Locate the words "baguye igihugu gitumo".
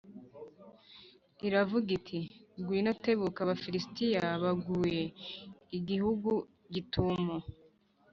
4.43-7.35